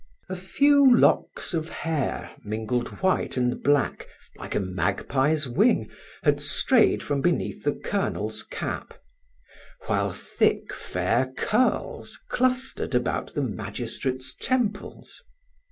[0.29, 5.91] A few locks of hair, mingled white and black, like a magpie's wing,
[6.23, 8.95] had strayed from beneath the Colonel's cap;
[9.85, 15.21] while thick, fair curls clustered about the magistrate's temples.